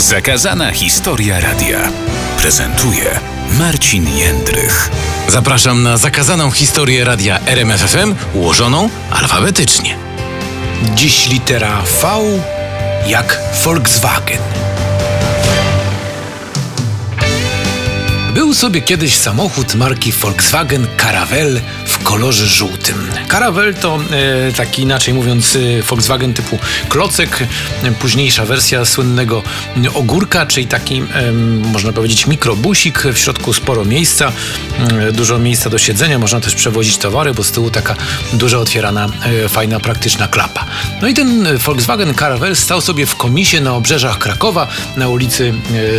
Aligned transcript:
Zakazana 0.00 0.72
historia 0.72 1.40
radia 1.40 1.78
prezentuje 2.38 3.20
Marcin 3.58 4.08
Jędrych. 4.16 4.90
Zapraszam 5.28 5.82
na 5.82 5.96
zakazaną 5.96 6.50
historię 6.50 7.04
radia 7.04 7.40
RMFFM 7.46 8.14
ułożoną 8.34 8.88
alfabetycznie. 9.10 9.96
Dziś 10.94 11.28
litera 11.28 11.82
V 12.02 12.08
jak 13.06 13.38
Volkswagen. 13.64 14.40
Był 18.34 18.54
sobie 18.54 18.80
kiedyś 18.80 19.16
samochód 19.16 19.74
marki 19.74 20.12
Volkswagen 20.12 20.86
Caravelle 20.96 21.60
w 21.84 21.98
kolorze 21.98 22.46
żółtym. 22.46 23.10
Caravelle 23.28 23.74
to 23.74 23.98
e, 24.48 24.52
taki 24.52 24.82
inaczej 24.82 25.14
mówiąc 25.14 25.56
e, 25.56 25.82
Volkswagen 25.82 26.34
typu 26.34 26.58
klocek, 26.88 27.44
e, 27.82 27.92
późniejsza 27.92 28.44
wersja 28.44 28.84
słynnego 28.84 29.42
ogórka, 29.94 30.46
czyli 30.46 30.66
taki 30.66 31.02
e, 31.14 31.32
można 31.72 31.92
powiedzieć 31.92 32.26
mikrobusik, 32.26 33.02
w 33.02 33.18
środku 33.18 33.52
sporo 33.52 33.84
miejsca, 33.84 34.32
e, 34.78 35.12
dużo 35.12 35.38
miejsca 35.38 35.70
do 35.70 35.78
siedzenia, 35.78 36.18
można 36.18 36.40
też 36.40 36.54
przewozić 36.54 36.98
towary, 36.98 37.34
bo 37.34 37.44
z 37.44 37.50
tyłu 37.50 37.70
taka 37.70 37.94
duża 38.32 38.58
otwierana, 38.58 39.08
e, 39.44 39.48
fajna, 39.48 39.80
praktyczna 39.80 40.28
klapa. 40.28 40.66
No 41.02 41.08
i 41.08 41.14
ten 41.14 41.58
Volkswagen 41.58 42.14
Caravelle 42.14 42.56
stał 42.56 42.80
sobie 42.80 43.06
w 43.06 43.16
komisie 43.16 43.60
na 43.60 43.74
obrzeżach 43.74 44.18
Krakowa, 44.18 44.68
na 44.96 45.08
ulicy 45.08 45.54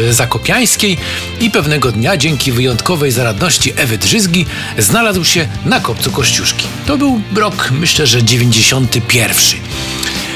e, 0.09 0.13
Zakopiańskiej 0.13 0.97
i 1.39 1.51
pewnego 1.51 1.91
dnia 1.91 2.17
dzięki 2.21 2.51
wyjątkowej 2.51 3.11
zaradności 3.11 3.73
Ewy 3.75 3.97
Drzyzgi 3.97 4.45
znalazł 4.77 5.23
się 5.23 5.47
na 5.65 5.79
kopcu 5.79 6.11
Kościuszki. 6.11 6.67
To 6.85 6.97
był 6.97 7.21
rok, 7.35 7.69
myślę, 7.71 8.07
że 8.07 8.23
91. 8.23 9.59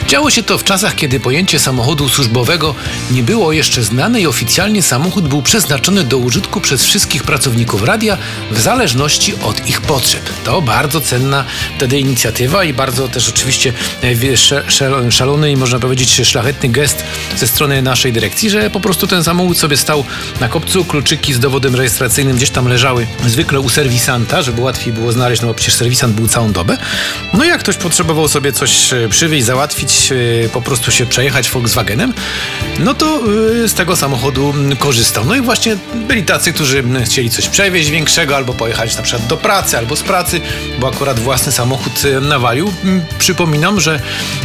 Działo 0.07 0.29
się 0.29 0.43
to 0.43 0.57
w 0.57 0.63
czasach, 0.63 0.95
kiedy 0.95 1.19
pojęcie 1.19 1.59
samochodu 1.59 2.09
służbowego 2.09 2.75
nie 3.11 3.23
było 3.23 3.51
jeszcze 3.51 3.83
znane 3.83 4.21
i 4.21 4.27
oficjalnie 4.27 4.83
samochód 4.83 5.27
był 5.27 5.41
przeznaczony 5.41 6.03
do 6.03 6.17
użytku 6.17 6.61
przez 6.61 6.83
wszystkich 6.83 7.23
pracowników 7.23 7.83
radia 7.83 8.17
w 8.51 8.61
zależności 8.61 9.35
od 9.35 9.67
ich 9.67 9.81
potrzeb. 9.81 10.29
To 10.43 10.61
bardzo 10.61 11.01
cenna 11.01 11.45
wtedy 11.77 11.99
inicjatywa 11.99 12.63
i 12.63 12.73
bardzo 12.73 13.07
też 13.07 13.29
oczywiście 13.29 13.73
e, 14.03 15.11
szalony 15.11 15.51
i 15.51 15.55
można 15.55 15.79
powiedzieć 15.79 16.21
szlachetny 16.23 16.69
gest 16.69 17.03
ze 17.37 17.47
strony 17.47 17.81
naszej 17.81 18.13
dyrekcji, 18.13 18.49
że 18.49 18.69
po 18.69 18.79
prostu 18.79 19.07
ten 19.07 19.23
samochód 19.23 19.57
sobie 19.57 19.77
stał 19.77 20.05
na 20.39 20.49
kopcu, 20.49 20.85
kluczyki 20.85 21.33
z 21.33 21.39
dowodem 21.39 21.75
rejestracyjnym 21.75 22.37
gdzieś 22.37 22.49
tam 22.49 22.67
leżały 22.67 23.07
zwykle 23.25 23.59
u 23.59 23.69
serwisanta, 23.69 24.41
żeby 24.41 24.61
łatwiej 24.61 24.93
było 24.93 25.11
znaleźć, 25.11 25.41
no 25.41 25.47
bo 25.47 25.53
przecież 25.53 25.73
serwisant 25.73 26.15
był 26.15 26.27
całą 26.27 26.51
dobę. 26.51 26.77
No 27.33 27.45
i 27.45 27.47
jak 27.47 27.59
ktoś 27.59 27.77
potrzebował 27.77 28.27
sobie 28.27 28.53
coś 28.53 28.93
e, 28.93 29.09
przywieźć, 29.09 29.45
załatwić, 29.45 29.84
Y, 30.11 30.49
po 30.53 30.61
prostu 30.61 30.91
się 30.91 31.05
przejechać 31.05 31.49
Volkswagenem, 31.49 32.13
no 32.79 32.93
to 32.93 33.21
y, 33.63 33.69
z 33.69 33.73
tego 33.73 33.95
samochodu 33.95 34.53
korzystał. 34.79 35.25
No 35.25 35.35
i 35.35 35.41
właśnie 35.41 35.77
byli 36.07 36.23
tacy, 36.23 36.53
którzy 36.53 36.83
chcieli 37.05 37.29
coś 37.29 37.49
przewieźć 37.49 37.89
większego, 37.89 38.35
albo 38.35 38.53
pojechać 38.53 38.97
na 38.97 39.03
przykład 39.03 39.27
do 39.27 39.37
pracy, 39.37 39.77
albo 39.77 39.95
z 39.95 40.03
pracy, 40.03 40.41
bo 40.79 40.87
akurat 40.87 41.19
własny 41.19 41.51
samochód 41.51 42.05
y, 42.05 42.21
nawalił. 42.21 42.73
Przypominam, 43.19 43.79
że 43.79 43.99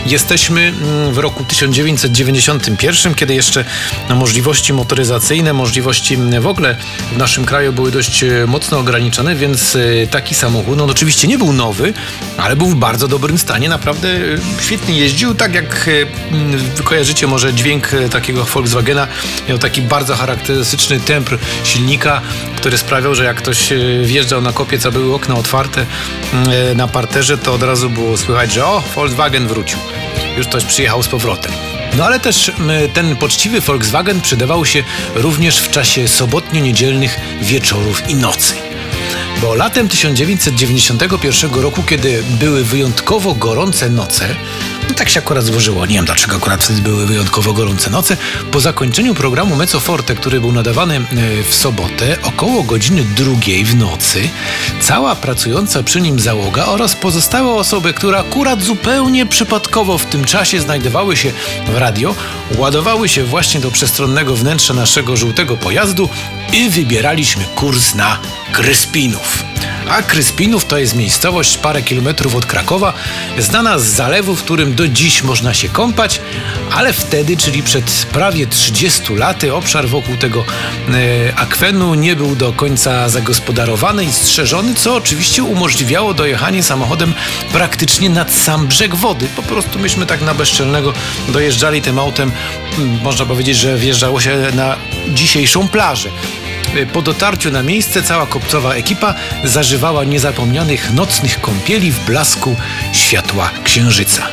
jesteśmy 0.07 0.73
w 1.13 1.19
roku 1.19 1.45
1991, 1.45 3.15
kiedy 3.15 3.35
jeszcze 3.35 3.65
możliwości 4.15 4.73
motoryzacyjne, 4.73 5.53
możliwości 5.53 6.17
w 6.41 6.47
ogóle 6.47 6.77
w 7.13 7.17
naszym 7.17 7.45
kraju 7.45 7.73
były 7.73 7.91
dość 7.91 8.25
mocno 8.47 8.79
ograniczone, 8.79 9.35
więc 9.35 9.77
taki 10.11 10.35
samochód, 10.35 10.77
no 10.79 10.85
oczywiście 10.85 11.29
nie 11.29 11.39
był 11.39 11.53
nowy, 11.53 11.93
ale 12.37 12.57
był 12.57 12.67
w 12.67 12.75
bardzo 12.75 13.09
dobrym 13.09 13.39
stanie, 13.39 13.69
naprawdę 13.69 14.09
świetnie 14.61 14.99
jeździł, 14.99 15.30
tak 15.35 15.55
jak 15.55 15.89
e, 16.79 16.83
kojarzycie 16.83 17.27
może 17.27 17.55
dźwięk 17.55 17.95
e, 17.95 18.09
takiego 18.09 18.45
Volkswagena, 18.45 19.09
miał 19.49 19.59
taki 19.59 19.83
bardzo 19.83 20.17
charakterystyczny 20.17 21.01
tempr 21.01 21.39
silnika, 21.65 22.21
który 22.57 22.79
sprawiał, 22.79 23.15
że 23.15 23.25
jak 23.25 23.37
ktoś 23.37 23.73
e, 23.73 23.77
wjeżdżał 24.05 24.41
na 24.41 24.53
kopiec, 24.53 24.87
a 24.87 24.91
były 24.91 25.15
okna 25.15 25.35
otwarte 25.35 25.87
na 26.77 26.89
parterze, 26.89 27.39
to 27.39 27.55
od 27.55 27.63
razu 27.63 27.91
było 27.91 28.17
słychać, 28.17 28.53
że 28.53 28.67
o, 28.67 28.83
Volkswagen 28.95 29.47
wrócił. 29.47 29.79
Już 30.37 30.47
ktoś 30.47 30.65
przyjechał 30.65 31.03
z 31.03 31.09
powrotem. 31.09 31.53
No 31.97 32.05
ale 32.05 32.21
też 32.21 32.53
ten 32.95 33.17
poczciwy 33.17 33.61
Volkswagen 33.61 34.21
przydawał 34.21 34.65
się 34.65 34.85
również 35.15 35.59
w 35.59 35.71
czasie 35.71 36.09
sobotnio-niedzielnych 36.09 37.21
wieczorów 37.43 38.11
i 38.11 38.15
nocy. 38.15 38.55
Bo 39.41 39.55
latem 39.55 39.89
1991 39.89 41.55
roku, 41.55 41.83
kiedy 41.83 42.23
były 42.41 42.65
wyjątkowo 42.65 43.35
gorące 43.35 43.91
noce, 43.91 44.29
no 44.91 44.97
tak 44.97 45.09
się 45.09 45.21
akurat 45.21 45.45
złożyło. 45.45 45.87
Nie 45.87 45.95
wiem 45.95 46.05
dlaczego 46.05 46.37
akurat 46.37 46.65
wtedy 46.65 46.83
były 46.83 47.07
wyjątkowo 47.07 47.53
gorące 47.53 47.91
noce. 47.91 48.17
Po 48.51 48.61
zakończeniu 48.61 49.15
programu 49.15 49.57
Mezzo 49.57 49.81
Forte, 49.81 50.15
który 50.15 50.41
był 50.41 50.53
nadawany 50.53 50.97
e, 50.97 51.03
w 51.43 51.55
sobotę 51.55 52.17
około 52.23 52.63
godziny 52.63 53.05
drugiej 53.17 53.65
w 53.65 53.77
nocy, 53.77 54.29
cała 54.81 55.17
pracująca 55.17 55.83
przy 55.83 56.01
nim 56.01 56.21
załoga 56.21 56.67
oraz 56.67 56.97
pozostałe 56.97 57.53
osoby, 57.53 57.93
które 57.93 58.19
akurat 58.19 58.63
zupełnie 58.63 59.27
przypadkowo 59.27 59.99
w 59.99 60.07
tym 60.07 60.25
czasie 60.25 60.61
znajdowały 60.61 61.17
się 61.17 61.33
w 61.67 61.77
radio, 61.77 62.15
ładowały 62.57 63.09
się 63.09 63.25
właśnie 63.25 63.61
do 63.61 63.71
przestronnego 63.71 64.37
wnętrza 64.37 64.75
naszego 64.75 65.17
żółtego 65.17 65.57
pojazdu 65.57 66.09
i 66.53 66.71
wybieraliśmy 66.71 67.45
kurs 67.45 67.95
na 67.95 68.19
Kryspinów. 68.53 69.50
A 69.91 70.03
Kryspinów 70.03 70.65
to 70.65 70.79
jest 70.79 70.97
miejscowość 70.97 71.59
parę 71.59 71.83
kilometrów 71.83 72.37
od 72.37 72.47
Krakowa, 72.47 72.93
znana 73.39 73.79
z 73.79 73.85
zalewu, 73.85 74.37
w 74.37 74.43
którym 74.43 74.75
do 74.75 74.89
dziś 74.89 75.23
można 75.23 75.55
się 75.55 75.69
kąpać, 75.69 76.21
ale 76.75 76.93
wtedy, 76.93 77.37
czyli 77.37 77.63
przed 77.63 78.07
prawie 78.13 78.47
30 78.47 79.15
laty, 79.15 79.55
obszar 79.55 79.89
wokół 79.89 80.17
tego 80.17 80.45
e, 80.89 81.35
akwenu 81.37 81.95
nie 81.95 82.17
był 82.17 82.37
do 82.37 82.53
końca 82.53 83.09
zagospodarowany 83.09 84.05
i 84.05 84.13
strzeżony, 84.13 84.75
co 84.75 84.95
oczywiście 84.95 85.43
umożliwiało 85.43 86.15
dojechanie 86.15 86.63
samochodem 86.63 87.15
praktycznie 87.53 88.11
nad 88.11 88.33
sam 88.33 88.67
brzeg 88.67 88.95
wody. 88.95 89.27
Po 89.37 89.43
prostu 89.43 89.79
myśmy 89.79 90.07
tak 90.07 90.23
na 90.23 90.35
bezczelnego 90.35 90.93
dojeżdżali 91.29 91.83
tym 91.83 91.99
autem, 91.99 92.33
można 93.03 93.27
powiedzieć, 93.27 93.57
że 93.57 93.79
wjeżdżało 93.79 94.21
się 94.21 94.37
na 94.55 94.77
dzisiejszą 95.09 95.69
plażę. 95.69 96.11
Y, 96.77 96.87
po 96.87 97.03
dotarciu 97.03 97.51
na 97.51 97.63
miejsce 97.63 98.03
cała 98.03 98.27
kopcowa 98.27 98.75
ekipa 98.75 99.15
zażywała 99.45 100.05
niezapomnianych 100.05 100.93
nocnych 100.93 101.41
kąpieli 101.41 101.93
w 101.93 102.05
blasku 102.07 102.57
światła 102.93 103.51
księżyca. 103.65 104.27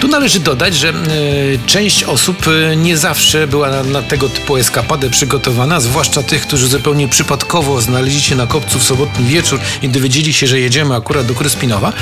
Tu 0.00 0.08
należy 0.08 0.40
dodać, 0.40 0.76
że 0.76 0.88
y, 0.88 1.58
część 1.66 2.04
osób 2.04 2.46
y, 2.46 2.76
nie 2.76 2.96
zawsze 2.96 3.46
była 3.46 3.70
na, 3.70 3.82
na, 3.82 4.02
tego 4.02 4.28
typu 4.28 4.56
eskapadę 4.56 5.10
przygotowana, 5.10 5.80
zwłaszcza 5.80 6.22
tych, 6.22 6.42
którzy 6.42 6.68
zupełnie 6.68 7.08
przypadkowo 7.08 7.80
znaleźli 7.80 8.22
się 8.22 8.36
na 8.36 8.46
kopcu 8.46 8.78
w 8.78 8.82
sobotni 8.82 9.26
wieczór 9.26 9.60
i 9.82 9.88
dowiedzieli 9.88 10.32
się, 10.32 10.46
że 10.46 10.60
jedziemy 10.60 10.94
akurat 10.94 11.26
do 11.26 11.34
Kryspinowa 11.34 11.92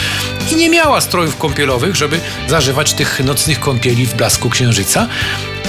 i 0.53 0.57
nie 0.57 0.69
miała 0.69 1.01
strojów 1.01 1.37
kąpielowych, 1.37 1.97
żeby 1.97 2.21
zażywać 2.49 2.93
tych 2.93 3.21
nocnych 3.25 3.61
kąpieli 3.61 4.07
w 4.07 4.15
blasku 4.15 4.51
księżyca. 4.51 5.09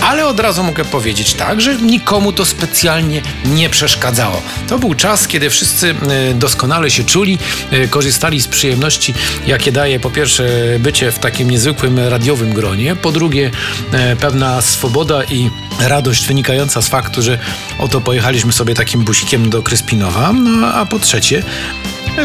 Ale 0.02 0.28
od 0.28 0.40
razu 0.40 0.64
mogę 0.64 0.86
powiedzieć 0.86 1.34
tak, 1.34 1.62
że 1.62 1.76
nikomu 1.76 2.34
to 2.34 2.46
specjalnie 2.46 3.22
nie 3.46 3.70
przeszkadzało. 3.70 4.42
To 4.70 4.80
był 4.80 4.96
czas, 4.96 5.28
kiedy 5.28 5.50
wszyscy 5.50 5.90
e, 5.90 6.34
doskonale 6.34 6.92
się 6.92 7.04
czuli, 7.04 7.38
e, 7.72 7.88
korzystali 7.88 8.42
z 8.42 8.48
przyjemności, 8.48 9.14
jakie 9.48 9.72
daje 9.72 10.00
po 10.00 10.10
pierwsze 10.10 10.50
bycie 10.80 11.12
w 11.12 11.20
takim 11.20 11.52
niezwykłym 11.52 12.00
radiowym 12.00 12.54
gronie, 12.54 12.96
po 12.96 13.12
drugie 13.12 13.52
e, 13.92 14.16
pewna 14.16 14.62
swoboda 14.62 15.24
i 15.24 15.50
radość 15.80 16.26
wynikająca 16.26 16.82
z 16.82 16.88
faktu, 16.88 17.22
że 17.22 17.40
oto 17.80 18.02
pojechaliśmy 18.02 18.54
sobie 18.54 18.74
takim 18.74 19.04
busikiem 19.04 19.50
do 19.50 19.64
Kryspinowa, 19.64 20.34
no 20.34 20.68
a 20.74 20.86
po 20.86 21.00
trzecie 21.00 21.44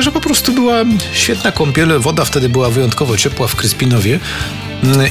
że 0.00 0.12
po 0.12 0.20
prostu 0.20 0.52
była 0.52 0.84
świetna 1.12 1.52
kąpiel, 1.52 2.00
woda 2.00 2.24
wtedy 2.24 2.48
była 2.48 2.70
wyjątkowo 2.70 3.16
ciepła 3.16 3.46
w 3.46 3.56
Kryspinowie. 3.56 4.20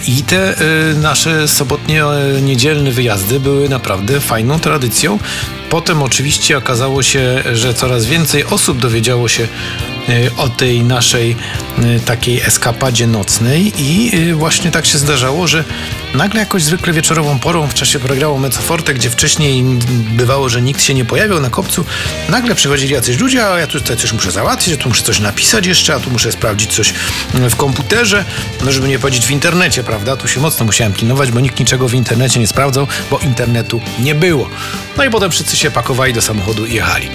I 0.08 0.24
te 0.24 0.56
y, 0.92 0.96
nasze 0.96 1.48
sobotnie, 1.48 2.04
y, 2.38 2.42
niedzielne 2.42 2.92
wyjazdy 2.92 3.40
były 3.40 3.70
naprawdę 3.70 4.20
fajną 4.20 4.60
tradycją. 4.60 5.20
Potem 5.70 6.04
oczywiście 6.04 6.58
okazało 6.58 7.04
się, 7.04 7.44
że 7.54 7.74
coraz 7.74 8.06
więcej 8.06 8.46
osób 8.46 8.80
dowiedziało 8.80 9.28
się 9.28 9.48
o 10.38 10.50
tej 10.50 10.84
naszej 10.84 11.36
takiej 12.06 12.42
eskapadzie 12.42 13.08
nocnej 13.08 13.74
i 13.78 14.12
właśnie 14.34 14.72
tak 14.72 14.86
się 14.86 14.98
zdarzało, 14.98 15.48
że 15.48 15.64
nagle 16.14 16.40
jakoś 16.40 16.64
zwykle 16.64 16.94
wieczorową 16.94 17.40
porą 17.40 17.68
w 17.68 17.74
czasie 17.74 18.00
programu 18.00 18.38
Mecoforte, 18.38 18.94
gdzie 18.94 19.10
wcześniej 19.10 19.64
bywało, 20.18 20.50
że 20.50 20.62
nikt 20.62 20.84
się 20.84 20.94
nie 20.94 21.06
pojawiał 21.06 21.40
na 21.40 21.50
kopcu, 21.50 21.86
nagle 22.30 22.56
przychodzili 22.56 22.94
jacyś 22.94 23.20
ludzie, 23.20 23.48
a 23.48 23.60
ja 23.60 23.68
tutaj 23.68 23.98
coś 23.98 24.14
muszę 24.14 24.32
załatwić, 24.32 24.74
a 24.74 24.78
tu 24.78 24.90
muszę 24.90 25.04
coś 25.04 25.20
napisać 25.20 25.66
jeszcze, 25.68 25.96
a 25.96 26.00
tu 26.00 26.12
muszę 26.12 26.32
sprawdzić 26.32 26.74
coś 26.74 26.94
w 27.34 27.56
komputerze, 27.56 28.26
no 28.66 28.72
żeby 28.72 28.88
nie 28.88 29.00
powiedzieć 29.00 29.26
w 29.26 29.32
internecie, 29.32 29.84
prawda? 29.84 30.18
Tu 30.18 30.28
się 30.28 30.40
mocno 30.40 30.66
musiałem 30.66 30.94
pilnować, 30.94 31.32
bo 31.32 31.40
nikt 31.40 31.60
niczego 31.60 31.88
w 31.88 31.94
internecie 31.94 32.40
nie 32.40 32.48
sprawdzał, 32.48 32.88
bo 33.12 33.20
internetu 33.20 33.82
nie 34.00 34.16
było. 34.16 34.50
No 34.98 35.04
i 35.04 35.10
potem 35.10 35.32
wszyscy 35.32 35.58
się 35.58 35.72
pakowali 35.72 36.14
do 36.14 36.22
samochodu 36.22 36.66
i 36.66 36.74
jechali. 36.74 37.10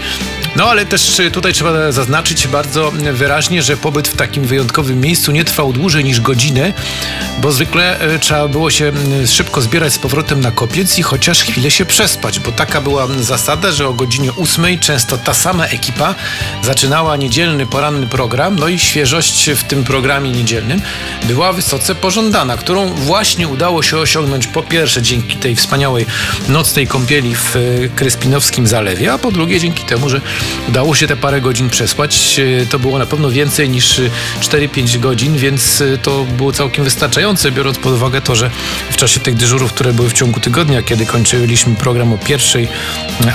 No 0.57 0.71
ale 0.71 0.87
też 0.87 1.21
tutaj 1.33 1.53
trzeba 1.53 1.93
zaznaczyć 1.93 2.47
bardzo 2.49 2.93
wyraźnie, 3.13 3.63
że 3.63 3.77
pobyt 3.77 4.09
w 4.09 4.17
takim 4.17 4.45
wyjątkowym 4.45 5.01
miejscu 5.01 5.33
nie 5.33 5.45
trwał 5.45 5.73
dłużej 5.73 6.05
niż 6.05 6.21
godzinę, 6.21 6.73
bo 7.39 7.53
zwykle 7.53 7.99
trzeba 8.21 8.49
było 8.49 8.71
się 8.71 8.93
szybko 9.27 9.61
zbierać 9.61 9.93
z 9.93 9.99
powrotem 9.99 10.41
na 10.41 10.51
kopiec 10.51 10.99
i 10.99 11.03
chociaż 11.03 11.43
chwilę 11.43 11.71
się 11.71 11.85
przespać, 11.85 12.41
bo 12.41 12.53
taka 12.53 12.81
była 12.81 13.07
zasada, 13.21 13.73
że 13.73 13.89
o 13.89 13.93
godzinie 13.93 14.31
8 14.37 14.79
często 14.79 15.19
ta 15.19 15.35
sama 15.35 15.67
ekipa 15.67 16.15
zaczynała 16.63 17.17
niedzielny, 17.17 17.67
poranny 17.67 18.07
program, 18.07 18.57
no 18.59 18.69
i 18.69 18.79
świeżość 18.79 19.51
w 19.51 19.65
tym 19.65 19.85
programie 19.85 20.31
niedzielnym 20.31 20.81
była 21.25 21.53
wysoce 21.53 21.95
pożądana, 21.95 22.57
którą 22.57 22.87
właśnie 22.87 23.49
udało 23.49 23.83
się 23.83 23.99
osiągnąć 23.99 24.47
po 24.47 24.63
pierwsze 24.63 25.03
dzięki 25.03 25.37
tej 25.37 25.57
wspaniałej 25.57 26.07
nocnej 26.49 26.87
kąpieli 26.87 27.35
w 27.35 27.55
Kryspinowskim 27.97 28.67
Zalewie, 28.67 29.13
a 29.13 29.19
po 29.19 29.33
drugie 29.33 29.61
dzięki 29.61 29.85
temu, 29.85 30.09
że 30.09 30.21
udało 30.69 30.95
się 30.95 31.07
te 31.07 31.17
parę 31.17 31.41
godzin 31.41 31.71
przespać. 31.71 32.41
E, 32.63 32.67
to 32.67 32.79
było 32.79 32.99
na 32.99 33.07
pewno 33.07 33.31
więcej 33.31 33.71
niż 33.71 34.01
4-5 34.41 34.99
godzin, 34.99 35.37
więc 35.37 35.81
e, 35.81 35.99
to 35.99 36.25
było 36.25 36.53
całkiem 36.53 36.85
wystarczające, 36.85 37.53
biorąc 37.53 37.79
pod 37.79 37.93
uwagę 37.93 38.21
to, 38.21 38.37
że 38.37 38.51
w 38.91 38.97
czasie 38.97 39.21
tych 39.21 39.35
dyżurów, 39.35 39.73
które 39.73 39.93
były 39.93 40.09
w 40.09 40.13
ciągu 40.13 40.41
tygodnia, 40.41 40.83
kiedy 40.83 41.07
kończyliśmy 41.07 41.75
program 41.75 42.13
o 42.13 42.19
pierwszej, 42.19 42.69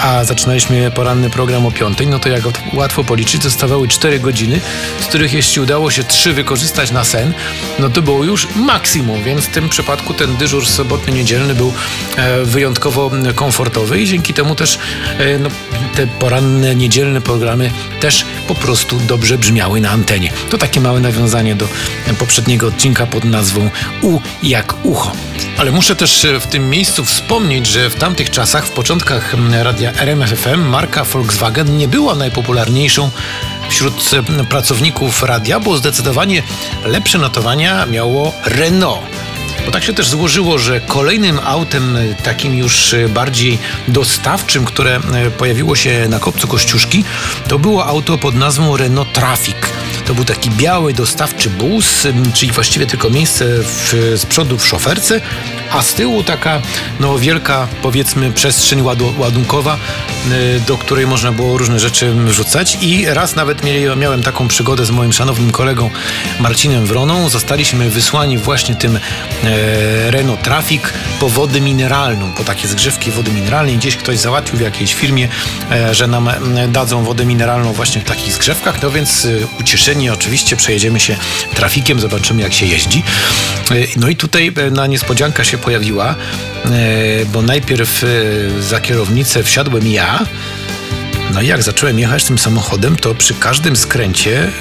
a 0.01 0.23
zaczynaliśmy 0.23 0.91
poranny 0.91 1.29
program 1.29 1.65
o 1.65 1.71
piątej, 1.71 2.07
no 2.07 2.19
to 2.19 2.29
jak 2.29 2.43
łatwo 2.73 3.03
policzyć, 3.03 3.43
zostawały 3.43 3.87
4 3.87 4.19
godziny, 4.19 4.59
z 5.01 5.05
których 5.05 5.33
jeśli 5.33 5.61
udało 5.61 5.91
się 5.91 6.03
3 6.03 6.33
wykorzystać 6.33 6.91
na 6.91 7.03
sen, 7.03 7.33
no 7.79 7.89
to 7.89 8.01
było 8.01 8.23
już 8.23 8.47
maksimum, 8.55 9.23
więc 9.23 9.45
w 9.45 9.49
tym 9.49 9.69
przypadku 9.69 10.13
ten 10.13 10.35
dyżur 10.37 10.67
sobotny, 10.67 11.13
niedzielny 11.13 11.55
był 11.55 11.73
e, 12.15 12.43
wyjątkowo 12.43 13.11
komfortowy 13.35 14.01
i 14.01 14.07
dzięki 14.07 14.33
temu 14.33 14.55
też 14.55 14.79
e, 15.17 15.39
no, 15.39 15.49
te 15.95 16.07
poranne, 16.07 16.75
niedzielne 16.75 16.94
programy 17.21 17.71
też 17.99 18.25
po 18.47 18.55
prostu 18.55 18.99
dobrze 19.07 19.37
brzmiały 19.37 19.81
na 19.81 19.89
antenie. 19.89 20.31
To 20.49 20.57
takie 20.57 20.81
małe 20.81 20.99
nawiązanie 20.99 21.55
do 21.55 21.67
poprzedniego 22.19 22.67
odcinka 22.67 23.05
pod 23.05 23.23
nazwą 23.23 23.69
U 24.01 24.19
jak 24.43 24.75
ucho. 24.83 25.11
Ale 25.57 25.71
muszę 25.71 25.95
też 25.95 26.25
e, 26.25 26.39
w 26.39 26.47
tym 26.47 26.69
miejscu 26.69 27.05
wspomnieć, 27.05 27.67
że 27.67 27.89
w 27.89 27.95
tamtych 27.95 28.29
czasach, 28.29 28.65
w 28.65 28.69
początkach 28.69 29.35
radia 29.63 29.93
RMFFM, 29.93 30.61
marka 30.61 31.03
Volkswagen 31.03 31.77
nie 31.77 31.87
była 31.87 32.15
najpopularniejszą 32.15 33.09
wśród 33.69 34.09
pracowników 34.49 35.23
radia, 35.23 35.59
bo 35.59 35.77
zdecydowanie 35.77 36.43
lepsze 36.85 37.17
notowania 37.17 37.85
miało 37.85 38.33
Renault. 38.45 39.14
Tak 39.75 39.83
się 39.83 39.93
też 39.93 40.07
złożyło, 40.07 40.57
że 40.57 40.81
kolejnym 40.81 41.39
autem 41.43 41.97
takim 42.23 42.55
już 42.55 42.95
bardziej 43.09 43.59
dostawczym, 43.87 44.65
które 44.65 44.99
pojawiło 45.37 45.75
się 45.75 46.07
na 46.09 46.19
kopcu 46.19 46.47
Kościuszki, 46.47 47.03
to 47.47 47.59
było 47.59 47.85
auto 47.85 48.17
pod 48.17 48.35
nazwą 48.35 48.77
Renault 48.77 49.13
Traffic. 49.13 49.55
To 50.05 50.13
był 50.13 50.25
taki 50.25 50.51
biały 50.51 50.93
dostawczy 50.93 51.49
bus, 51.49 52.07
czyli 52.33 52.51
właściwie 52.51 52.87
tylko 52.87 53.09
miejsce 53.09 53.45
w, 53.63 54.13
z 54.15 54.25
przodu 54.25 54.57
w 54.57 54.67
szoferce, 54.67 55.21
a 55.75 55.81
z 55.81 55.93
tyłu 55.93 56.23
taka 56.23 56.61
no, 56.99 57.19
wielka, 57.19 57.67
powiedzmy, 57.81 58.31
przestrzeń 58.31 58.81
ładunkowa, 59.17 59.77
y, 60.31 60.59
do 60.67 60.77
której 60.77 61.07
można 61.07 61.31
było 61.31 61.57
różne 61.57 61.79
rzeczy 61.79 62.13
wrzucać. 62.13 62.77
I 62.81 63.05
raz 63.05 63.35
nawet 63.35 63.61
miałem 63.97 64.23
taką 64.23 64.47
przygodę 64.47 64.85
z 64.85 64.91
moim 64.91 65.13
szanownym 65.13 65.51
kolegą 65.51 65.89
Marcinem 66.39 66.85
Wroną. 66.85 67.29
Zostaliśmy 67.29 67.89
wysłani 67.89 68.37
właśnie 68.37 68.75
tym 68.75 68.95
e, 68.95 70.11
Renault 70.11 70.41
Traffic 70.41 70.81
po 71.19 71.29
wodę 71.29 71.61
mineralną, 71.61 72.31
po 72.33 72.43
takie 72.43 72.67
zgrzewki 72.67 73.11
wody 73.11 73.31
mineralnej. 73.31 73.77
Gdzieś 73.77 73.97
ktoś 73.97 74.17
załatwił 74.17 74.57
w 74.59 74.61
jakiejś 74.61 74.93
firmie, 74.93 75.29
e, 75.71 75.95
że 75.95 76.07
nam 76.07 76.29
dadzą 76.69 77.03
wodę 77.03 77.25
mineralną 77.25 77.73
właśnie 77.73 78.01
w 78.01 78.03
takich 78.03 78.33
zgrzewkach. 78.33 78.81
No 78.81 78.91
więc 78.91 79.25
e, 79.25 79.29
ucieszeni 79.59 80.09
oczywiście 80.09 80.55
przejedziemy 80.55 80.99
się 80.99 81.15
trafikiem, 81.55 81.99
zobaczymy 81.99 82.41
jak 82.41 82.53
się 82.53 82.65
jeździ. 82.65 83.03
E, 83.71 83.73
no 83.95 84.09
i 84.09 84.15
tutaj 84.15 84.53
na 84.71 84.87
niespodzianka 84.87 85.43
się 85.43 85.57
pojawiła, 85.65 86.15
e, 86.65 87.25
bo 87.25 87.41
najpierw 87.41 88.03
e, 88.03 88.07
za 88.61 88.79
kierownicę 88.79 89.43
wsiadłem 89.43 89.87
ja. 89.87 90.19
No 91.33 91.41
i 91.41 91.47
jak 91.47 91.63
zacząłem 91.63 91.99
jechać 91.99 92.23
tym 92.23 92.37
samochodem, 92.37 92.95
to 92.95 93.15
przy 93.15 93.33
każdym 93.33 93.75
skręcie, 93.75 94.51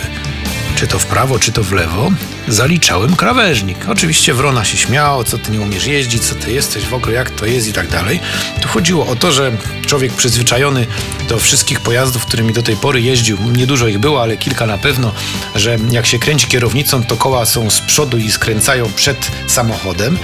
czy 0.75 0.87
to 0.87 0.99
w 0.99 1.07
prawo, 1.07 1.39
czy 1.39 1.53
to 1.53 1.63
w 1.63 1.73
lewo, 1.73 2.11
zaliczałem 2.49 3.17
krawężnik. 3.17 3.79
Oczywiście 3.89 4.35
Wrona 4.35 4.65
się 4.65 4.77
śmiało, 4.77 5.25
co 5.25 5.39
ty 5.39 5.51
nie 5.51 5.61
umiesz 5.61 5.87
jeździć, 5.87 6.23
co 6.23 6.35
ty 6.35 6.53
jesteś 6.53 6.85
w 6.85 6.95
ogóle, 6.95 7.15
jak 7.15 7.31
to 7.31 7.47
jest 7.47 7.69
i 7.69 7.73
tak 7.73 7.89
dalej. 7.89 8.21
Tu 8.61 8.69
chodziło 8.69 9.07
o 9.07 9.17
to, 9.17 9.33
że 9.33 9.53
człowiek 9.87 10.13
przyzwyczajony 10.13 10.87
do 11.29 11.39
wszystkich 11.39 11.81
pojazdów, 11.81 12.27
którymi 12.27 12.53
do 12.53 12.63
tej 12.63 12.77
pory 12.77 13.01
jeździł, 13.01 13.39
niedużo 13.57 13.89
ich 13.89 13.99
było, 13.99 14.23
ale 14.23 14.37
kilka 14.37 14.67
na 14.67 14.79
pewno, 14.79 15.13
że 15.55 15.77
jak 15.91 16.07
się 16.07 16.19
kręci 16.19 16.47
kierownicą, 16.47 17.05
to 17.05 17.17
koła 17.17 17.47
są 17.47 17.71
z 17.71 17.81
przodu 17.81 18.19
i 18.19 18.31
skręcają 18.31 18.93
przed 18.93 19.31
samochodem. 19.47 20.19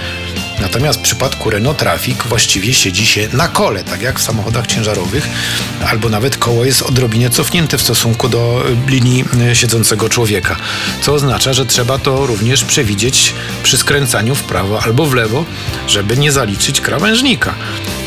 Natomiast 0.61 0.99
w 0.99 1.01
przypadku 1.01 1.49
Renault 1.49 1.77
Traffic 1.77 2.23
właściwie 2.23 2.73
siedzi 2.73 3.05
się 3.05 3.27
na 3.33 3.47
kole, 3.47 3.83
tak 3.83 4.01
jak 4.01 4.19
w 4.19 4.23
samochodach 4.23 4.67
ciężarowych, 4.67 5.29
albo 5.87 6.09
nawet 6.09 6.37
koło 6.37 6.65
jest 6.65 6.81
odrobinę 6.81 7.29
cofnięte 7.29 7.77
w 7.77 7.81
stosunku 7.81 8.29
do 8.29 8.63
linii 8.87 9.25
e, 9.51 9.55
siedzącego 9.55 10.09
człowieka. 10.09 10.55
Co 11.01 11.13
oznacza, 11.13 11.53
że 11.53 11.65
trzeba 11.65 11.97
to 11.97 12.25
również 12.25 12.63
przewidzieć 12.63 13.33
przy 13.63 13.77
skręcaniu 13.77 14.35
w 14.35 14.43
prawo 14.43 14.83
albo 14.83 15.05
w 15.05 15.13
lewo, 15.13 15.45
żeby 15.87 16.17
nie 16.17 16.31
zaliczyć 16.31 16.81
krawężnika. 16.81 17.53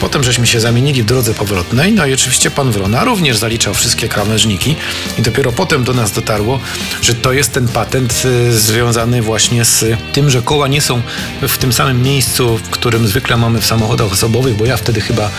Potem 0.01 0.25
żeśmy 0.25 0.47
się 0.47 0.61
zamienili 0.61 1.03
w 1.03 1.07
drodze 1.07 1.35
powrotnej, 1.35 1.93
no 1.93 2.07
i 2.07 2.15
oczywiście 2.15 2.51
pan 2.51 2.71
Wrona 2.71 3.05
również 3.05 3.37
zaliczał 3.37 3.75
wszystkie 3.75 4.09
krawężniki 4.09 4.77
i 5.19 5.23
dopiero 5.23 5.53
potem 5.53 5.85
do 5.85 5.95
nas 5.95 6.13
dotarło, 6.13 6.61
że 7.03 7.15
to 7.15 7.33
jest 7.33 7.53
ten 7.53 7.69
patent 7.69 8.23
e, 8.25 8.53
związany 8.53 9.23
właśnie 9.23 9.65
z 9.65 9.85
tym, 10.13 10.31
że 10.31 10.43
koła 10.43 10.69
nie 10.69 10.81
są 10.81 11.03
w 11.43 11.59
tym 11.59 11.73
samym 11.73 12.03
miejscu, 12.03 12.44
miejscu, 12.45 12.67
w 12.67 12.71
którym 12.71 13.07
zwykle 13.09 13.37
mamy 13.37 13.61
w 13.61 13.67
samochodach 13.67 14.13
osobowych, 14.13 14.57
bo 14.57 14.65
ja 14.65 14.77
wtedy 14.77 15.01
chyba 15.01 15.31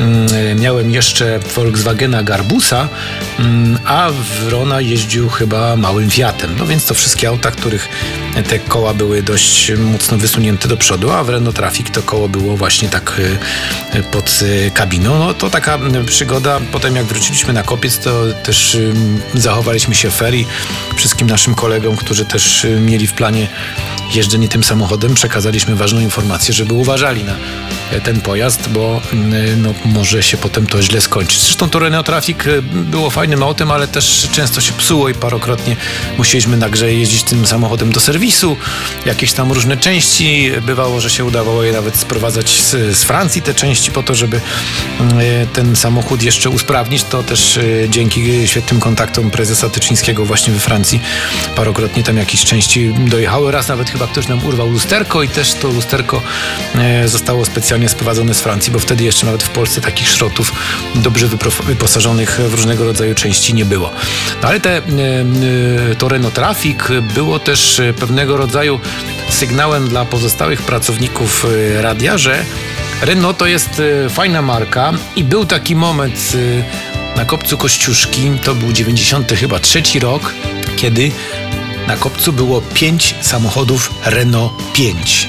mm, 0.00 0.60
miałem 0.60 0.90
jeszcze 0.90 1.38
Volkswagena 1.56 2.22
Garbusa, 2.22 2.88
mm, 3.38 3.78
a 3.84 4.10
Wrona 4.44 4.80
jeździł 4.80 5.28
chyba 5.28 5.76
małym 5.76 6.10
Fiatem. 6.10 6.56
No 6.58 6.66
więc 6.66 6.86
to 6.86 6.94
wszystkie 6.94 7.28
auta, 7.28 7.50
których 7.50 7.88
te 8.48 8.58
koła 8.58 8.94
były 8.94 9.22
dość 9.22 9.72
mocno 9.76 10.18
wysunięte 10.18 10.68
do 10.68 10.76
przodu, 10.76 11.10
a 11.10 11.24
w 11.24 11.28
Renault 11.28 11.56
Traffic 11.56 11.90
to 11.90 12.02
koło 12.02 12.28
było 12.28 12.56
właśnie 12.56 12.88
tak 12.88 13.20
y, 13.94 14.02
pod 14.02 14.42
y, 14.42 14.70
kabiną. 14.74 15.18
No 15.18 15.34
to 15.34 15.50
taka 15.50 15.78
przygoda. 16.06 16.60
Potem 16.72 16.96
jak 16.96 17.04
wróciliśmy 17.04 17.52
na 17.52 17.62
kopiec, 17.62 17.98
to 17.98 18.24
też 18.42 18.78
zachowaliśmy 19.34 19.94
się 19.94 20.10
ferii 20.10 20.46
wszystkim 20.96 21.30
naszym 21.30 21.54
kolegom, 21.54 21.96
którzy 21.96 22.24
też 22.24 22.64
y, 22.64 22.80
mieli 22.80 23.06
w 23.06 23.12
planie 23.12 23.48
jeżdżenie 24.14 24.48
tym 24.48 24.64
samochodem, 24.64 25.14
przekazaliśmy 25.14 25.76
ważną 25.76 26.00
informację, 26.00 26.54
żeby 26.54 26.74
uważali 26.74 27.24
na 27.24 27.36
ten 28.04 28.20
pojazd, 28.20 28.68
bo 28.68 29.00
mm, 29.12 29.62
no, 29.62 29.74
może 29.84 30.22
się 30.22 30.36
potem 30.36 30.66
to 30.66 30.82
źle 30.82 31.00
skończyć. 31.00 31.40
Zresztą 31.40 31.70
to 31.70 31.78
Renault 31.78 32.06
Traffic 32.06 32.46
y, 32.46 32.62
było 32.62 33.10
fajnym 33.10 33.42
autem, 33.42 33.70
ale 33.70 33.88
też 33.88 34.28
często 34.32 34.60
się 34.60 34.72
psuło 34.72 35.08
i 35.08 35.14
parokrotnie 35.14 35.76
musieliśmy 36.18 36.56
na 36.56 36.68
grze 36.68 36.94
jeździć 36.94 37.22
tym 37.22 37.46
samochodem 37.46 37.92
do 37.92 38.00
serwisu. 38.00 38.19
Jakieś 39.06 39.32
tam 39.32 39.52
różne 39.52 39.76
części. 39.76 40.50
Bywało, 40.62 41.00
że 41.00 41.10
się 41.10 41.24
udawało 41.24 41.62
je 41.62 41.72
nawet 41.72 41.96
sprowadzać 41.96 42.62
z, 42.62 42.96
z 42.96 43.04
Francji 43.04 43.42
te 43.42 43.54
części 43.54 43.90
po 43.90 44.02
to, 44.02 44.14
żeby 44.14 44.36
y, 44.36 44.40
ten 45.52 45.76
samochód 45.76 46.22
jeszcze 46.22 46.50
usprawnić. 46.50 47.04
To 47.04 47.22
też 47.22 47.56
y, 47.56 47.86
dzięki 47.90 48.48
świetnym 48.48 48.80
kontaktom 48.80 49.30
prezesa 49.30 49.68
Tyczyńskiego 49.68 50.24
właśnie 50.24 50.52
we 50.52 50.60
Francji 50.60 51.00
parokrotnie 51.56 52.02
tam 52.02 52.16
jakieś 52.16 52.44
części 52.44 52.94
dojechały. 52.98 53.52
Raz 53.52 53.68
nawet 53.68 53.90
chyba 53.90 54.06
ktoś 54.06 54.28
nam 54.28 54.44
urwał 54.44 54.70
lusterko 54.70 55.22
i 55.22 55.28
też 55.28 55.52
to 55.52 55.68
lusterko 55.68 56.22
zostało 57.06 57.44
specjalnie 57.44 57.88
sprowadzone 57.88 58.34
z 58.34 58.40
Francji, 58.40 58.72
bo 58.72 58.78
wtedy 58.78 59.04
jeszcze 59.04 59.26
nawet 59.26 59.42
w 59.42 59.48
Polsce 59.48 59.80
takich 59.80 60.08
szrotów 60.08 60.52
dobrze 60.94 61.28
wyposażonych 61.64 62.40
w 62.48 62.54
różnego 62.54 62.84
rodzaju 62.84 63.14
części 63.14 63.54
nie 63.54 63.64
było. 63.64 63.90
No 64.42 64.48
ale 64.48 64.60
te, 64.60 64.76
e, 64.76 64.80
e, 65.90 65.94
to 65.98 66.08
Renault 66.08 66.34
Traffic 66.34 66.78
było 67.14 67.38
też 67.38 67.80
pewnego 68.10 68.36
rodzaju 68.36 68.80
sygnałem 69.28 69.88
dla 69.88 70.04
pozostałych 70.04 70.62
pracowników 70.62 71.46
e, 71.78 71.82
radia, 71.82 72.18
że 72.18 72.44
Renault 73.02 73.38
to 73.38 73.46
jest 73.46 73.82
fajna 74.08 74.42
marka 74.42 74.92
i 75.16 75.24
był 75.24 75.46
taki 75.46 75.76
moment 75.76 76.32
na 77.16 77.24
kopcu 77.24 77.56
Kościuszki, 77.56 78.30
to 78.44 78.54
był 78.54 78.72
90 78.72 79.32
chyba 79.32 79.58
trzeci 79.58 80.00
rok, 80.00 80.34
kiedy 80.76 81.10
na 81.86 81.96
kopcu 81.96 82.32
było 82.32 82.60
pięć 82.60 83.14
samochodów 83.20 83.94
Renault 84.04 84.52
5. 84.72 85.28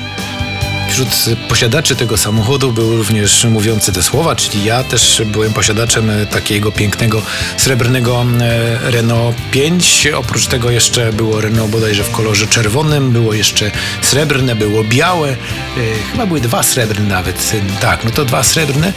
Wśród 0.92 1.26
posiadaczy 1.50 1.96
tego 1.96 2.18
samochodu 2.18 2.72
był 2.72 2.98
również 2.98 3.46
mówiący 3.46 3.92
te 3.92 4.04
słowa, 4.04 4.36
czyli 4.36 4.66
ja 4.66 4.84
też 4.84 5.22
byłem 5.26 5.54
posiadaczem 5.54 6.12
takiego 6.32 6.72
pięknego 6.72 7.22
srebrnego 7.58 8.26
e, 8.42 8.92
Renault 8.92 9.36
5. 9.52 10.08
Oprócz 10.16 10.48
tego 10.48 10.72
jeszcze 10.72 11.14
było 11.14 11.42
Renault 11.42 11.72
bodajże 11.72 12.04
w 12.04 12.12
kolorze 12.12 12.48
czerwonym, 12.48 13.12
było 13.12 13.34
jeszcze 13.34 13.72
srebrne, 14.02 14.56
było 14.56 14.84
białe, 14.84 15.30
e, 15.30 15.36
chyba 16.12 16.26
były 16.26 16.42
dwa 16.42 16.64
srebrne 16.64 17.08
nawet. 17.08 17.52
Tak, 17.82 18.04
no 18.04 18.12
to 18.12 18.26
dwa 18.26 18.44
srebrne, 18.44 18.88
e, 18.88 18.94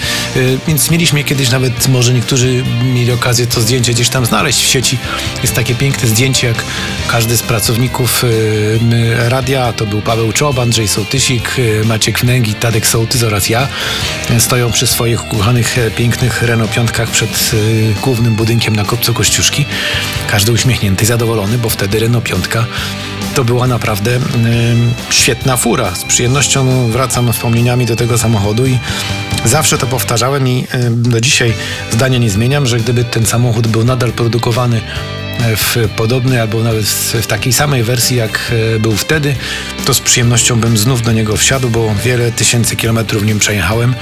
więc 0.69 0.91
mieliśmy 0.91 1.25
kiedyś 1.25 1.51
nawet, 1.51 1.89
może 1.89 2.13
niektórzy 2.13 2.65
mieli 2.95 3.13
okazję 3.13 3.47
to 3.47 3.61
zdjęcie 3.61 3.93
gdzieś 3.93 4.09
tam 4.09 4.27
znaleźć 4.27 4.65
w 4.65 4.69
sieci. 4.69 4.99
Jest 5.43 5.55
takie 5.55 5.75
piękne 5.75 6.09
zdjęcie, 6.09 6.47
jak 6.47 6.65
każdy 7.09 7.37
z 7.37 7.43
pracowników 7.43 8.25
radia, 9.29 9.73
to 9.73 9.87
był 9.87 10.01
Paweł 10.01 10.33
Czob, 10.33 10.59
Andrzej 10.59 10.89
Sołtysik, 10.89 11.57
Maciek 11.85 12.19
Wnęgi, 12.19 12.55
Tadek 12.55 12.87
Sołtys 12.87 13.23
oraz 13.23 13.49
ja, 13.49 13.69
stoją 14.39 14.73
przy 14.73 14.87
swoich 14.87 15.33
ukochanych, 15.33 15.77
pięknych 15.97 16.43
Renault 16.43 16.73
piątkach 16.73 17.11
przed 17.11 17.51
głównym 18.03 18.35
budynkiem 18.35 18.77
na 18.77 18.85
Kopcu 18.85 19.15
Kościuszki. 19.15 19.65
Każdy 20.31 20.53
uśmiechnięty, 20.53 21.07
zadowolony, 21.07 21.59
bo 21.59 21.71
wtedy 21.71 21.99
Renault 21.99 22.25
piątka 22.25 22.65
to 23.35 23.45
była 23.45 23.67
naprawdę 23.67 24.11
świetna 25.11 25.57
fura. 25.57 25.95
Z 25.95 26.05
przyjemnością 26.05 26.91
wracam 26.91 27.33
wspomnieniami 27.33 27.87
do 27.87 27.97
tego 27.97 28.19
samochodu 28.19 28.67
i 28.67 28.79
zawsze 29.45 29.79
to 29.79 29.87
powtarzałem 29.87 30.49
i 30.49 30.67
do 30.91 31.21
dzisiaj 31.21 31.55
zdania 31.91 32.19
nie 32.19 32.31
zmieniam, 32.31 32.67
że 32.67 32.79
gdyby 32.79 33.05
ten 33.05 33.27
samochód 33.27 33.67
był 33.67 33.85
nadal 33.85 34.13
produkowany 34.13 34.81
w 35.57 35.89
podobnej 35.97 36.41
albo 36.41 36.63
nawet 36.63 36.85
w 37.23 37.27
takiej 37.27 37.53
samej 37.53 37.83
wersji 37.83 38.17
jak 38.17 38.53
był 38.81 38.97
wtedy, 38.97 39.37
to 39.85 39.95
z 39.95 40.01
przyjemnością 40.01 40.61
bym 40.61 40.79
znów 40.79 41.03
do 41.03 41.13
niego 41.13 41.37
wsiadł, 41.37 41.69
bo 41.69 41.95
wiele 42.05 42.33
tysięcy 42.33 42.77
kilometrów 42.77 43.25
nim 43.25 43.39
przejechałem 43.39 43.95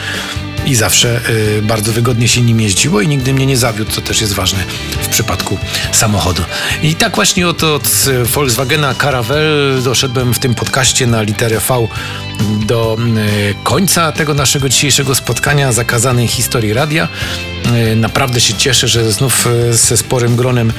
i 0.66 0.74
zawsze 0.74 1.20
y, 1.58 1.62
bardzo 1.62 1.92
wygodnie 1.92 2.28
się 2.28 2.40
nim 2.40 2.60
jeździło 2.60 3.00
i 3.00 3.08
nigdy 3.08 3.34
mnie 3.34 3.46
nie 3.46 3.56
zawiódł, 3.56 3.90
co 3.90 4.00
też 4.00 4.20
jest 4.20 4.32
ważne 4.32 4.58
w 5.02 5.08
przypadku 5.08 5.58
samochodu. 5.92 6.42
I 6.82 6.94
tak 6.94 7.14
właśnie 7.14 7.48
oto 7.48 7.74
od 7.74 7.88
Volkswagena 8.22 8.94
Caravelle 8.94 9.82
doszedłem 9.82 10.34
w 10.34 10.38
tym 10.38 10.54
podcaście 10.54 11.06
na 11.06 11.22
literę 11.22 11.60
V 11.68 11.88
do 12.66 12.96
końca 13.62 14.12
tego 14.12 14.34
naszego 14.34 14.68
dzisiejszego 14.68 15.14
spotkania 15.14 15.72
zakazanej 15.72 16.28
historii 16.28 16.72
radia. 16.72 17.08
Y, 17.66 17.96
naprawdę 17.96 18.40
się 18.40 18.54
cieszę, 18.54 18.88
że 18.88 19.12
znów 19.12 19.46
y, 19.46 19.74
ze 19.74 19.96
sporym 19.96 20.36
gronem 20.36 20.72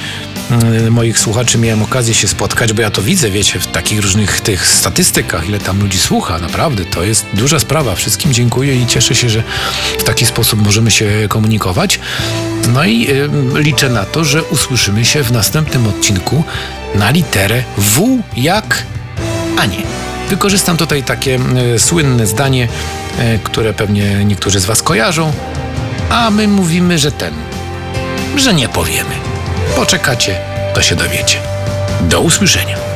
y, 0.85 0.91
moich 0.91 1.19
słuchaczy 1.19 1.57
miałem 1.57 1.83
okazję 1.83 2.13
się 2.13 2.27
spotkać, 2.27 2.73
bo 2.73 2.81
ja 2.81 2.91
to 2.91 3.01
widzę, 3.01 3.31
wiecie, 3.31 3.59
w 3.59 3.67
takich 3.67 4.01
różnych 4.01 4.41
tych 4.41 4.67
statystykach, 4.67 5.49
ile 5.49 5.59
tam 5.59 5.79
ludzi 5.79 5.97
słucha, 5.97 6.39
naprawdę, 6.39 6.85
to 6.85 7.03
jest 7.03 7.25
duża 7.33 7.59
sprawa. 7.59 7.95
Wszystkim 7.95 8.33
dziękuję 8.33 8.75
i 8.75 8.87
cieszę 8.87 9.15
się, 9.15 9.29
że 9.29 9.43
w 9.99 10.03
taki 10.03 10.25
sposób 10.25 10.61
możemy 10.61 10.91
się 10.91 11.11
komunikować. 11.29 11.99
No 12.73 12.85
i 12.85 13.07
liczę 13.55 13.89
na 13.89 14.05
to, 14.05 14.23
że 14.25 14.43
usłyszymy 14.43 15.05
się 15.05 15.23
w 15.23 15.31
następnym 15.31 15.87
odcinku 15.87 16.43
na 16.95 17.11
literę 17.11 17.63
W 17.77 18.19
jak 18.37 18.83
a 19.57 19.65
nie. 19.65 19.81
Wykorzystam 20.29 20.77
tutaj 20.77 21.03
takie 21.03 21.39
słynne 21.77 22.27
zdanie, 22.27 22.67
które 23.43 23.73
pewnie 23.73 24.25
niektórzy 24.25 24.59
z 24.59 24.65
Was 24.65 24.81
kojarzą, 24.81 25.33
a 26.09 26.29
my 26.29 26.47
mówimy, 26.47 26.97
że 26.97 27.11
ten, 27.11 27.33
że 28.35 28.53
nie 28.53 28.69
powiemy. 28.69 29.15
Poczekacie, 29.75 30.39
to 30.73 30.81
się 30.81 30.95
dowiecie. 30.95 31.37
Do 32.01 32.21
usłyszenia. 32.21 32.92